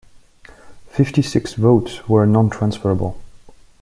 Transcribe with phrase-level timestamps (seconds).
[0.89, 3.21] Fifty-six votes were non-transferable.